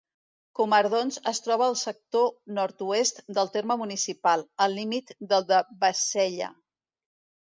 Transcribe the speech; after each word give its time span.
Comardons 0.59 1.17
es 1.31 1.41
troba 1.47 1.65
al 1.71 1.75
sector 1.81 2.23
nord-oest 2.59 3.21
del 3.39 3.51
terme 3.57 3.77
municipal, 3.81 4.45
al 4.67 4.75
límit 4.79 5.13
del 5.35 5.47
de 5.53 5.63
Bassella. 5.85 6.49